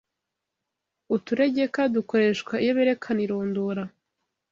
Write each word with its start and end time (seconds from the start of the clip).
Uturegeka 1.15 1.81
dukoreshwa 1.95 2.53
iyo 2.63 2.71
berekana 2.77 3.21
irondora 3.25 3.83